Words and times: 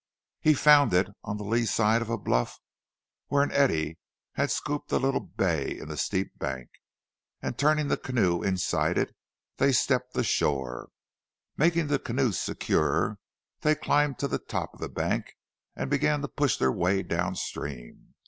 He 0.39 0.55
found 0.55 0.95
it 0.95 1.09
on 1.23 1.37
the 1.37 1.43
lee 1.43 1.67
side 1.67 2.01
of 2.01 2.09
a 2.09 2.17
bluff 2.17 2.59
where 3.27 3.43
an 3.43 3.51
eddy 3.51 3.99
had 4.33 4.49
scooped 4.49 4.91
a 4.91 4.97
little 4.97 5.19
bay 5.19 5.77
in 5.77 5.89
the 5.89 5.95
steep 5.95 6.39
bank, 6.39 6.71
and 7.39 7.55
turning 7.55 7.87
the 7.87 7.97
canoe 7.97 8.41
inside 8.41 8.97
it, 8.97 9.15
they 9.57 9.71
stepped 9.71 10.17
ashore. 10.17 10.89
Making 11.55 11.85
the 11.85 11.99
canoe 11.99 12.31
secure 12.31 13.19
they 13.59 13.75
climbed 13.75 14.17
to 14.17 14.27
the 14.27 14.39
top 14.39 14.73
of 14.73 14.79
the 14.79 14.89
bank 14.89 15.35
and 15.75 15.87
began 15.87 16.23
to 16.23 16.27
push 16.27 16.57
their 16.57 16.71
way 16.71 17.03
down 17.03 17.35
stream. 17.35 18.15